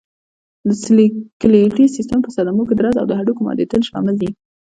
د 0.67 0.69
سکلېټي 0.83 1.85
سیستم 1.95 2.17
په 2.23 2.29
صدمو 2.35 2.67
کې 2.67 2.75
درز 2.75 2.95
او 2.99 3.05
د 3.09 3.13
هډوکو 3.19 3.45
ماتېدل 3.47 3.81
شامل 3.89 4.15
دي. 4.21 4.29